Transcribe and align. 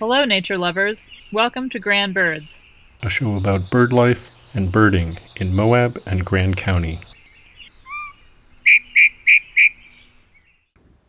Hello, 0.00 0.24
nature 0.24 0.58
lovers. 0.58 1.08
Welcome 1.30 1.70
to 1.70 1.78
Grand 1.78 2.14
Birds. 2.14 2.64
a 3.00 3.08
show 3.08 3.36
about 3.36 3.70
bird 3.70 3.92
life 3.92 4.36
and 4.52 4.72
birding 4.72 5.14
in 5.36 5.54
Moab 5.54 6.02
and 6.04 6.24
Grand 6.24 6.56
County. 6.56 6.98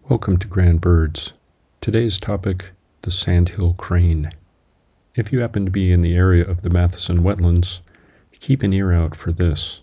Welcome 0.08 0.38
to 0.38 0.48
Grand 0.48 0.82
Birds. 0.82 1.34
Today's 1.82 2.20
topic 2.20 2.74
the 3.02 3.10
sandhill 3.10 3.74
crane. 3.74 4.32
If 5.16 5.34
you 5.34 5.40
happen 5.40 5.66
to 5.66 5.72
be 5.72 5.92
in 5.92 6.02
the 6.02 6.16
area 6.16 6.48
of 6.48 6.62
the 6.62 6.70
Matheson 6.70 7.24
wetlands, 7.24 7.80
keep 8.40 8.62
an 8.62 8.72
ear 8.72 8.94
out 8.94 9.16
for 9.16 9.32
this. 9.32 9.82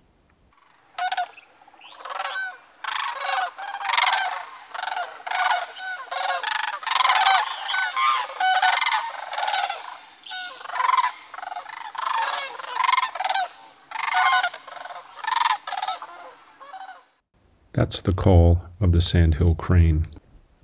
That's 17.74 18.02
the 18.02 18.12
call 18.12 18.62
of 18.80 18.92
the 18.92 19.00
sandhill 19.00 19.54
crane. 19.54 20.06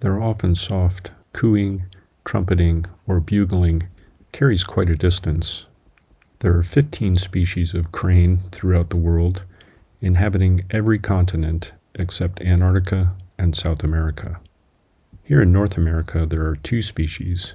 Their 0.00 0.22
often 0.22 0.54
soft 0.54 1.10
cooing, 1.32 1.84
trumpeting, 2.24 2.84
or 3.06 3.18
bugling 3.18 3.84
carries 4.32 4.62
quite 4.62 4.90
a 4.90 4.96
distance. 4.96 5.66
There 6.40 6.54
are 6.56 6.62
15 6.62 7.16
species 7.16 7.72
of 7.72 7.92
crane 7.92 8.40
throughout 8.52 8.90
the 8.90 8.98
world, 8.98 9.44
inhabiting 10.02 10.64
every 10.70 10.98
continent 10.98 11.72
except 11.94 12.42
Antarctica 12.42 13.15
and 13.38 13.56
South 13.56 13.82
America. 13.82 14.38
Here 15.22 15.40
in 15.43 15.50
North 15.50 15.78
America, 15.78 16.26
there 16.26 16.46
are 16.46 16.56
two 16.56 16.82
species 16.82 17.54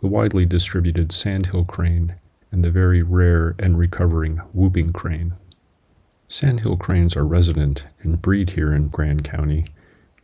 the 0.00 0.06
widely 0.06 0.46
distributed 0.46 1.10
sandhill 1.12 1.64
crane 1.64 2.14
and 2.52 2.64
the 2.64 2.70
very 2.70 3.02
rare 3.02 3.56
and 3.58 3.78
recovering 3.78 4.36
whooping 4.52 4.90
crane. 4.90 5.34
Sandhill 6.36 6.76
cranes 6.76 7.14
are 7.14 7.24
resident 7.24 7.84
and 8.00 8.20
breed 8.20 8.50
here 8.50 8.74
in 8.74 8.88
Grand 8.88 9.22
County 9.22 9.66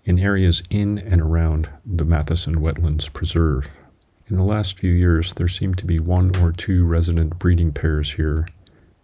in 0.03 0.19
areas 0.19 0.61
in 0.69 0.99
and 0.99 1.21
around 1.21 1.69
the 1.87 2.05
Matheson 2.05 2.57
Wetlands 2.57 3.13
Preserve. 3.13 3.79
In 4.27 4.35
the 4.35 4.43
last 4.43 4.77
few 4.77 4.91
years, 4.91 5.33
there 5.35 5.47
seem 5.47 5.73
to 5.77 5.87
be 5.87 6.01
one 6.01 6.35
or 6.43 6.51
two 6.51 6.85
resident 6.85 7.39
breeding 7.39 7.71
pairs 7.71 8.11
here, 8.11 8.49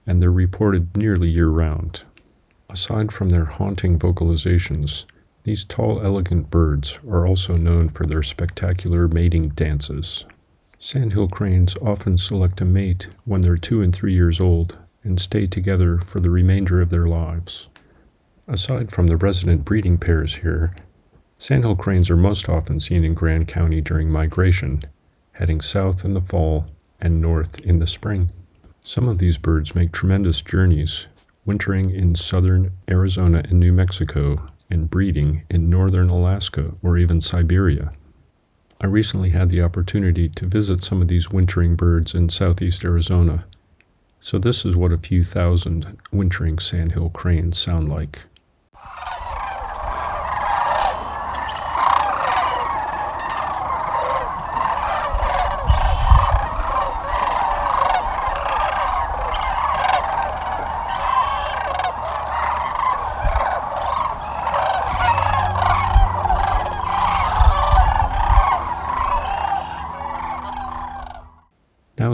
and 0.04 0.20
they're 0.20 0.32
reported 0.32 0.96
nearly 0.96 1.28
year 1.28 1.46
round. 1.48 2.02
Aside 2.68 3.12
from 3.12 3.28
their 3.28 3.44
haunting 3.44 4.00
vocalizations, 4.00 5.04
these 5.44 5.62
tall, 5.62 6.00
elegant 6.04 6.50
birds 6.50 6.98
are 7.08 7.24
also 7.24 7.56
known 7.56 7.88
for 7.88 8.04
their 8.04 8.24
spectacular 8.24 9.06
mating 9.06 9.50
dances. 9.50 10.26
Sandhill 10.80 11.28
cranes 11.28 11.76
often 11.80 12.18
select 12.18 12.60
a 12.60 12.64
mate 12.64 13.06
when 13.26 13.42
they're 13.42 13.56
two 13.56 13.80
and 13.80 13.94
three 13.94 14.12
years 14.12 14.40
old 14.40 14.76
and 15.06 15.18
stay 15.18 15.46
together 15.46 15.98
for 15.98 16.20
the 16.20 16.30
remainder 16.30 16.80
of 16.82 16.90
their 16.90 17.06
lives. 17.06 17.68
Aside 18.48 18.92
from 18.92 19.06
the 19.06 19.16
resident 19.16 19.64
breeding 19.64 19.96
pairs 19.96 20.36
here, 20.36 20.74
sandhill 21.38 21.76
cranes 21.76 22.10
are 22.10 22.16
most 22.16 22.48
often 22.48 22.78
seen 22.78 23.04
in 23.04 23.14
Grand 23.14 23.48
County 23.48 23.80
during 23.80 24.10
migration, 24.10 24.84
heading 25.32 25.60
south 25.60 26.04
in 26.04 26.14
the 26.14 26.20
fall 26.20 26.66
and 27.00 27.20
north 27.20 27.58
in 27.60 27.78
the 27.78 27.86
spring. 27.86 28.30
Some 28.82 29.08
of 29.08 29.18
these 29.18 29.38
birds 29.38 29.74
make 29.74 29.92
tremendous 29.92 30.42
journeys, 30.42 31.06
wintering 31.44 31.90
in 31.90 32.14
southern 32.14 32.72
Arizona 32.88 33.42
and 33.48 33.58
New 33.58 33.72
Mexico 33.72 34.48
and 34.70 34.90
breeding 34.90 35.42
in 35.48 35.70
northern 35.70 36.08
Alaska 36.08 36.74
or 36.82 36.98
even 36.98 37.20
Siberia. 37.20 37.92
I 38.80 38.86
recently 38.86 39.30
had 39.30 39.48
the 39.48 39.62
opportunity 39.62 40.28
to 40.28 40.46
visit 40.46 40.84
some 40.84 41.00
of 41.00 41.08
these 41.08 41.30
wintering 41.30 41.76
birds 41.76 42.14
in 42.14 42.28
southeast 42.28 42.84
Arizona, 42.84 43.44
so 44.20 44.38
this 44.38 44.64
is 44.64 44.74
what 44.74 44.92
a 44.92 44.98
few 44.98 45.22
thousand 45.22 45.98
wintering 46.12 46.58
sandhill 46.58 47.10
cranes 47.10 47.58
sound 47.58 47.88
like. 47.88 48.22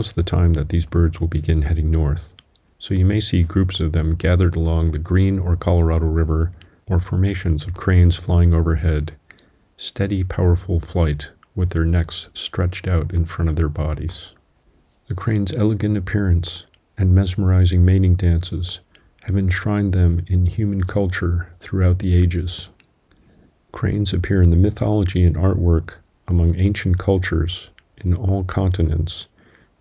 Now's 0.03 0.11
the 0.11 0.21
time 0.21 0.51
that 0.55 0.67
these 0.67 0.85
birds 0.85 1.21
will 1.21 1.29
begin 1.29 1.61
heading 1.61 1.89
north, 1.89 2.33
so 2.77 2.93
you 2.93 3.05
may 3.05 3.21
see 3.21 3.41
groups 3.41 3.79
of 3.79 3.93
them 3.93 4.15
gathered 4.15 4.57
along 4.57 4.91
the 4.91 4.99
Green 4.99 5.39
or 5.39 5.55
Colorado 5.55 6.07
River 6.07 6.51
or 6.87 6.99
formations 6.99 7.65
of 7.65 7.73
cranes 7.73 8.17
flying 8.17 8.53
overhead, 8.53 9.13
steady, 9.77 10.25
powerful 10.25 10.81
flight 10.81 11.31
with 11.55 11.69
their 11.69 11.85
necks 11.85 12.27
stretched 12.33 12.85
out 12.85 13.13
in 13.13 13.23
front 13.23 13.47
of 13.47 13.55
their 13.55 13.69
bodies. 13.69 14.33
The 15.07 15.15
crane's 15.15 15.55
elegant 15.55 15.95
appearance 15.95 16.65
and 16.97 17.15
mesmerizing 17.15 17.85
mating 17.85 18.15
dances 18.15 18.81
have 19.21 19.39
enshrined 19.39 19.93
them 19.93 20.25
in 20.27 20.47
human 20.47 20.83
culture 20.83 21.47
throughout 21.61 21.99
the 21.99 22.13
ages. 22.13 22.67
Cranes 23.71 24.11
appear 24.11 24.41
in 24.41 24.49
the 24.49 24.57
mythology 24.57 25.23
and 25.23 25.37
artwork 25.37 25.93
among 26.27 26.55
ancient 26.55 26.97
cultures 26.97 27.69
in 28.03 28.13
all 28.13 28.43
continents 28.43 29.29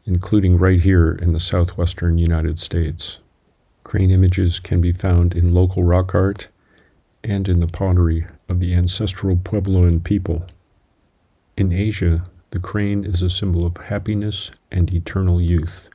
including 0.04 0.58
right 0.58 0.80
here 0.80 1.12
in 1.12 1.32
the 1.32 1.40
southwestern 1.40 2.18
United 2.18 2.58
States. 2.58 3.20
Crane 3.84 4.10
images 4.10 4.58
can 4.58 4.80
be 4.80 4.92
found 4.92 5.34
in 5.34 5.54
local 5.54 5.84
rock 5.84 6.14
art 6.14 6.48
and 7.24 7.48
in 7.48 7.60
the 7.60 7.66
pottery 7.66 8.26
of 8.48 8.60
the 8.60 8.74
ancestral 8.74 9.36
Puebloan 9.36 10.02
people. 10.02 10.46
In 11.56 11.72
Asia, 11.72 12.24
the 12.50 12.58
crane 12.58 13.04
is 13.04 13.22
a 13.22 13.30
symbol 13.30 13.64
of 13.64 13.76
happiness 13.76 14.50
and 14.70 14.92
eternal 14.92 15.41
youth, 15.41 15.88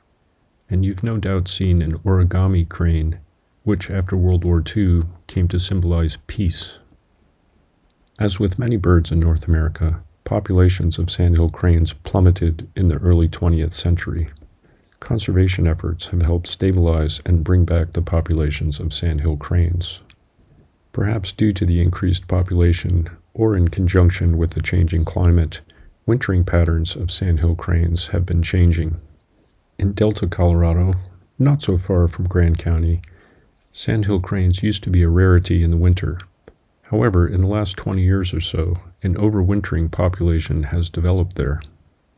and 0.70 0.84
you've 0.84 1.02
no 1.02 1.16
doubt 1.18 1.48
seen 1.48 1.82
an 1.82 1.98
origami 1.98 2.68
crane, 2.68 3.18
which 3.62 3.90
after 3.90 4.16
World 4.16 4.44
War 4.44 4.62
II 4.76 5.02
came 5.26 5.48
to 5.48 5.60
symbolize 5.60 6.18
peace. 6.26 6.78
As 8.18 8.40
with 8.40 8.58
many 8.58 8.76
birds 8.76 9.12
in 9.12 9.20
North 9.20 9.46
America, 9.46 10.02
populations 10.28 10.98
of 10.98 11.10
sandhill 11.10 11.48
cranes 11.48 11.94
plummeted 11.94 12.68
in 12.76 12.88
the 12.88 12.98
early 12.98 13.26
20th 13.26 13.72
century. 13.72 14.28
Conservation 15.00 15.66
efforts 15.66 16.08
have 16.08 16.20
helped 16.20 16.46
stabilize 16.46 17.18
and 17.24 17.42
bring 17.42 17.64
back 17.64 17.92
the 17.92 18.02
populations 18.02 18.78
of 18.78 18.92
sandhill 18.92 19.38
cranes. 19.38 20.02
Perhaps 20.92 21.32
due 21.32 21.50
to 21.52 21.64
the 21.64 21.80
increased 21.80 22.28
population 22.28 23.08
or 23.32 23.56
in 23.56 23.68
conjunction 23.68 24.36
with 24.36 24.50
the 24.50 24.60
changing 24.60 25.06
climate, 25.06 25.62
wintering 26.04 26.44
patterns 26.44 26.94
of 26.94 27.10
sandhill 27.10 27.54
cranes 27.54 28.08
have 28.08 28.26
been 28.26 28.42
changing. 28.42 29.00
In 29.78 29.94
Delta, 29.94 30.26
Colorado, 30.26 30.92
not 31.38 31.62
so 31.62 31.78
far 31.78 32.06
from 32.06 32.28
Grand 32.28 32.58
County, 32.58 33.00
sandhill 33.70 34.20
cranes 34.20 34.62
used 34.62 34.82
to 34.82 34.90
be 34.90 35.02
a 35.02 35.08
rarity 35.08 35.62
in 35.62 35.70
the 35.70 35.78
winter. 35.78 36.18
However, 36.90 37.28
in 37.28 37.42
the 37.42 37.46
last 37.46 37.76
20 37.76 38.02
years 38.02 38.32
or 38.32 38.40
so, 38.40 38.78
an 39.02 39.14
overwintering 39.16 39.90
population 39.90 40.62
has 40.62 40.88
developed 40.88 41.36
there. 41.36 41.60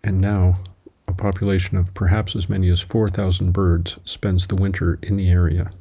And 0.04 0.20
now, 0.20 0.60
a 1.08 1.12
population 1.12 1.76
of 1.76 1.92
perhaps 1.92 2.36
as 2.36 2.48
many 2.48 2.70
as 2.70 2.80
4,000 2.80 3.50
birds 3.50 3.98
spends 4.04 4.46
the 4.46 4.54
winter 4.54 5.00
in 5.02 5.16
the 5.16 5.28
area. 5.28 5.72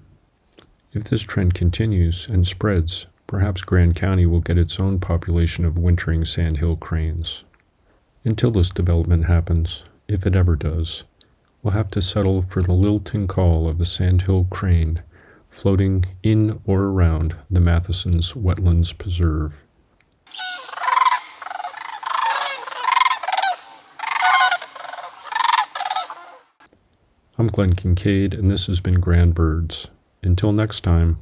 If 0.92 1.04
this 1.04 1.22
trend 1.22 1.54
continues 1.54 2.26
and 2.32 2.48
spreads, 2.48 3.06
perhaps 3.28 3.62
Grand 3.62 3.96
County 3.96 4.26
will 4.26 4.40
get 4.40 4.58
its 4.58 4.80
own 4.80 4.98
population 4.98 5.66
of 5.66 5.78
wintering 5.78 6.26
sandhill 6.26 6.76
cranes. 6.76 7.44
Until 8.26 8.50
this 8.50 8.72
development 8.72 9.26
happens, 9.26 9.84
if 10.08 10.26
it 10.26 10.36
ever 10.36 10.56
does, 10.56 11.04
we'll 11.62 11.74
have 11.74 11.92
to 11.92 12.02
settle 12.02 12.42
for 12.42 12.64
the 12.64 12.74
lilting 12.74 13.28
call 13.28 13.70
of 13.70 13.78
the 13.78 13.86
sandhill 13.86 14.46
crane 14.46 15.04
floating 15.50 16.06
in 16.24 16.60
or 16.66 16.84
around 16.84 17.36
the 17.50 17.60
Matheson's 17.60 18.34
Wetlands 18.34 18.98
Preserve. 18.98 19.66
I'm 27.38 27.48
Glenn 27.48 27.74
Kincaid, 27.74 28.34
and 28.34 28.52
this 28.52 28.68
has 28.68 28.82
been 28.82 29.00
Grand 29.00 29.34
Birds. 29.34 29.90
Until 30.24 30.52
next 30.52 30.82
time. 30.82 31.18